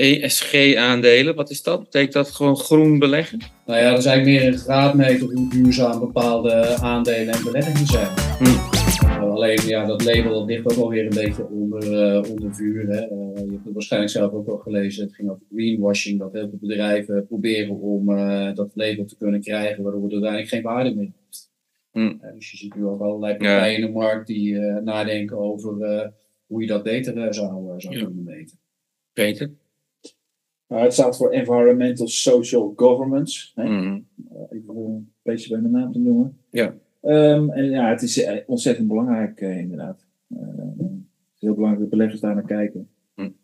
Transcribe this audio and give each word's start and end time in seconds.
ESG-aandelen. 0.00 1.34
Wat 1.34 1.50
is 1.50 1.62
dat? 1.62 1.80
Betekent 1.80 2.12
dat 2.12 2.30
gewoon 2.30 2.56
groen 2.56 2.98
beleggen? 2.98 3.38
Nou 3.66 3.80
ja, 3.80 3.90
dat 3.90 3.98
is 3.98 4.04
eigenlijk 4.04 4.40
meer 4.42 4.52
een 4.52 4.58
graadmeter 4.58 5.26
hoe 5.32 5.48
duurzaam 5.50 5.98
bepaalde 6.00 6.76
aandelen 6.80 7.34
en 7.34 7.44
beleggingen 7.44 7.86
zijn. 7.86 8.08
Hm. 8.38 8.78
Alleen 9.20 9.66
ja, 9.66 9.86
dat 9.86 10.04
label 10.04 10.32
dat 10.32 10.46
ligt 10.48 10.72
ook 10.72 10.78
alweer 10.78 11.02
een 11.04 11.22
beetje 11.24 11.48
onder, 11.48 11.82
uh, 11.84 12.30
onder 12.30 12.54
vuur. 12.54 12.86
Hè. 12.86 13.02
Uh, 13.02 13.34
je 13.34 13.50
hebt 13.50 13.64
het 13.64 13.72
waarschijnlijk 13.72 14.12
zelf 14.12 14.32
ook 14.32 14.48
al 14.48 14.56
gelezen. 14.56 15.04
Het 15.04 15.14
ging 15.14 15.30
over 15.30 15.42
greenwashing. 15.52 16.18
Dat 16.18 16.32
heel 16.32 16.48
veel 16.48 16.58
bedrijven 16.60 17.26
proberen 17.26 17.80
om 17.80 18.06
dat 18.54 18.70
label 18.74 19.04
te 19.04 19.16
kunnen 19.16 19.40
krijgen, 19.40 19.82
waardoor 19.82 20.02
het 20.02 20.12
uiteindelijk 20.12 20.50
geen 20.50 20.62
waarde 20.62 20.94
meer 20.94 21.10
heeft. 21.24 21.50
Hm. 21.90 22.34
dus 22.34 22.50
je 22.50 22.56
ziet 22.56 22.74
nu 22.74 22.84
ook 22.84 23.00
allerlei 23.00 23.36
partijen 23.36 23.74
in 23.80 23.86
de 23.86 23.92
markt 23.92 24.26
die 24.26 24.58
nadenken 24.60 25.38
over 25.38 25.72
hoe 26.46 26.60
je 26.60 26.66
dat 26.66 26.82
beter 26.82 27.34
zou, 27.34 27.80
zou 27.80 27.94
Ja. 27.94 28.04
kunnen 28.04 28.24
meten. 28.24 28.58
Peter? 29.12 29.50
Het 30.74 30.92
staat 30.92 31.16
voor 31.16 31.30
Environmental 31.30 32.08
Social 32.08 32.72
Governance. 32.76 33.50
Hè? 33.54 33.64
Mhm. 33.64 34.00
Even 34.48 34.76
een 34.76 35.12
beetje 35.22 35.50
bij 35.50 35.60
mijn 35.60 35.72
naam 35.72 35.92
te 35.92 35.98
noemen. 35.98 36.38
Ja. 36.50 36.74
Ehm, 37.00 37.50
en 37.50 37.64
ja, 37.64 37.88
het 37.88 38.02
is 38.02 38.22
eh, 38.22 38.38
ontzettend 38.46 38.88
belangrijk, 38.88 39.40
eh, 39.40 39.58
inderdaad. 39.58 40.06
Eh, 40.28 40.38
het 40.38 41.34
is 41.34 41.40
heel 41.40 41.54
belangrijk 41.54 41.80
dat 41.80 41.90
beleggers 41.90 42.20
daar 42.20 42.34
naar 42.34 42.44
kijken. 42.44 42.88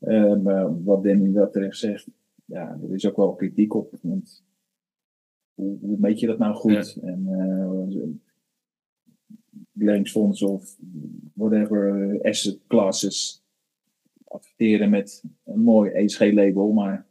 Ehm, 0.00 0.42
maar 0.42 0.84
wat 0.84 1.04
Danny 1.04 1.32
wel 1.32 1.50
terecht 1.50 1.76
zegt, 1.76 2.06
ja, 2.44 2.78
er 2.82 2.94
is 2.94 3.06
ook 3.08 3.16
wel 3.16 3.34
kritiek 3.34 3.74
op. 3.74 3.94
Want 4.02 4.44
hoe, 5.54 5.78
hoe 5.80 5.96
meet 5.98 6.20
je 6.20 6.26
dat 6.26 6.38
nou 6.38 6.54
goed? 6.54 6.98
En 7.02 7.26
uh, 7.28 8.02
beleggingsfondsen 9.72 10.48
of 10.48 10.76
whatever 11.34 12.10
eh, 12.10 12.30
asset 12.30 12.58
classes 12.66 13.42
adverteren 14.24 14.90
met 14.90 15.24
een 15.44 15.60
mooi 15.60 15.90
ESG-label, 15.90 16.72
maar 16.72 17.06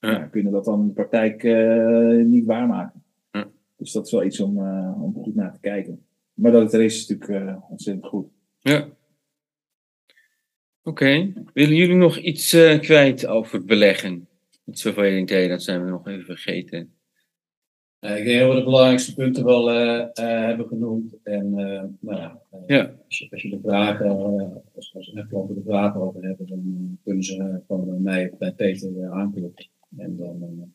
Ja. 0.00 0.10
ja, 0.10 0.26
kunnen 0.26 0.52
dat 0.52 0.64
dan 0.64 0.80
in 0.80 0.86
de 0.86 0.92
praktijk 0.92 1.44
eh, 1.44 2.24
niet 2.24 2.44
waarmaken. 2.44 3.02
Ja. 3.30 3.48
Dus 3.76 3.92
dat 3.92 4.06
is 4.06 4.12
wel 4.12 4.24
iets 4.24 4.40
om, 4.40 4.58
eh, 4.58 5.02
om 5.02 5.14
goed 5.22 5.34
naar 5.34 5.52
te 5.52 5.60
kijken. 5.60 6.06
Maar 6.34 6.52
dat 6.52 6.62
het 6.62 6.72
er 6.72 6.80
is, 6.82 6.96
is 6.96 7.08
natuurlijk 7.08 7.48
eh, 7.48 7.70
ontzettend 7.70 8.06
goed. 8.06 8.26
Ja. 8.58 8.88
Oké. 10.82 11.32
Willen 11.52 11.74
jullie 11.76 11.96
nog 11.96 12.16
iets 12.18 12.52
eh, 12.52 12.78
kwijt 12.80 13.26
over 13.26 13.64
beleggen? 13.64 14.28
Denkt, 14.94 15.30
hé, 15.30 15.48
dat 15.48 15.62
zijn 15.62 15.84
we 15.84 15.90
nog 15.90 16.06
even 16.08 16.24
vergeten. 16.24 16.92
Eh, 17.98 18.18
ik 18.18 18.24
denk 18.24 18.40
dat 18.40 18.48
we 18.50 18.58
de 18.58 18.64
belangrijkste 18.64 19.14
punten 19.14 19.44
wel 19.44 19.70
eh, 19.70 20.00
eh, 20.00 20.46
hebben 20.46 20.66
genoemd. 20.66 21.14
En 21.22 21.44
eh, 21.58 21.82
nou 22.00 22.16
ja, 22.20 22.40
Ja. 22.66 22.94
als, 23.06 23.18
je, 23.18 23.30
als 23.30 23.42
je 23.42 23.48
de 23.50 23.60
vragen, 23.62 24.06
eh, 24.06 24.56
als, 24.74 24.94
als 24.94 25.12
er 25.14 25.26
klanten 25.26 25.56
er 25.56 25.62
vragen 25.62 26.00
over 26.00 26.22
hebben, 26.24 26.46
dan 26.46 26.98
kunnen 27.04 27.22
ze 27.24 27.62
gewoon 27.66 27.84
bij 27.84 27.98
mij 27.98 28.30
of 28.30 28.38
bij 28.38 28.52
Peter 28.52 29.02
eh, 29.02 29.10
aankloppen. 29.10 29.68
En 29.98 30.16
dan 30.16 30.42
eh, 30.42 30.68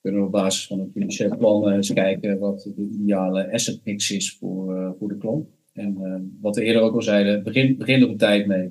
kunnen 0.00 0.20
we 0.20 0.26
op 0.26 0.32
basis 0.32 0.66
van 0.66 0.78
het 0.78 0.90
financieel 0.92 1.36
plan 1.36 1.68
eh, 1.68 1.74
eens 1.74 1.92
kijken 1.92 2.38
wat 2.38 2.62
de 2.76 2.88
ideale 2.92 3.52
asset 3.52 3.80
mix 3.84 4.10
is 4.10 4.36
voor, 4.36 4.76
eh, 4.76 4.90
voor 4.98 5.08
de 5.08 5.18
klant. 5.18 5.48
En 5.72 6.38
wat 6.40 6.56
we 6.56 6.62
eerder 6.62 6.82
ook 6.82 6.94
al 6.94 7.02
zeiden, 7.02 7.42
begin, 7.42 7.76
begin 7.76 8.00
er 8.00 8.08
op 8.08 8.18
tijd 8.18 8.46
mee. 8.46 8.70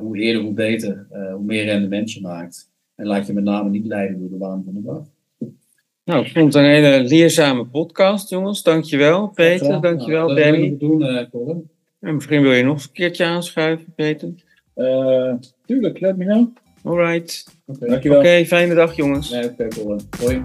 Hoe 0.00 0.18
eerder, 0.18 0.42
hoe 0.42 0.52
beter, 0.52 1.06
hoe 1.34 1.44
meer 1.44 1.64
rendement 1.64 2.12
je 2.12 2.20
maakt. 2.20 2.72
En 2.94 3.06
laat 3.06 3.26
je 3.26 3.32
met 3.32 3.44
name 3.44 3.70
niet 3.70 3.86
leiden 3.86 4.18
door 4.18 4.28
de 4.28 4.36
waan 4.38 4.62
van 4.64 4.74
de 4.74 4.82
dag. 4.82 5.04
Nou, 6.04 6.24
ik 6.24 6.32
vond 6.32 6.54
het 6.54 6.62
een 6.62 6.70
hele 6.70 7.04
leerzame 7.04 7.66
podcast, 7.66 8.30
jongens. 8.30 8.62
Dankjewel, 8.62 9.28
Peter. 9.28 9.66
Graag. 9.66 9.80
Dankjewel, 9.80 10.26
Nou, 10.26 10.34
dat 10.34 10.44
Danny. 10.44 10.70
we 10.70 10.76
doen, 10.76 11.28
Colin. 11.30 11.70
En 12.00 12.14
misschien 12.14 12.42
wil 12.42 12.52
je 12.52 12.62
nog 12.62 12.84
een 12.84 12.92
keertje 12.92 13.24
aanschuiven, 13.24 13.92
Peter. 13.94 14.28
Tuurlijk, 15.66 16.00
let 16.00 16.16
me 16.16 16.24
know. 16.24 16.48
Alright. 16.86 17.44
Oké. 17.66 17.86
Dankjewel. 17.86 18.18
Oké, 18.18 18.44
fijne 18.46 18.74
dag, 18.74 18.96
jongens. 18.96 19.30
Nee, 19.30 19.44
oké. 19.44 19.68
Hoi. 20.20 20.44